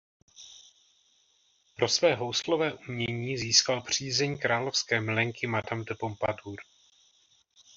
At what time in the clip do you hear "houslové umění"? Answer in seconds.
2.15-3.37